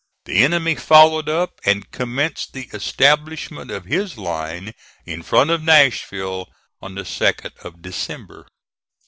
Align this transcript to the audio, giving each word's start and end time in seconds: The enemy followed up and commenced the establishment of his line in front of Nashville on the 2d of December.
The 0.25 0.43
enemy 0.43 0.73
followed 0.73 1.29
up 1.29 1.61
and 1.63 1.91
commenced 1.91 2.53
the 2.53 2.67
establishment 2.73 3.69
of 3.69 3.85
his 3.85 4.17
line 4.17 4.73
in 5.05 5.21
front 5.21 5.51
of 5.51 5.61
Nashville 5.61 6.47
on 6.81 6.95
the 6.95 7.03
2d 7.03 7.63
of 7.63 7.83
December. 7.83 8.47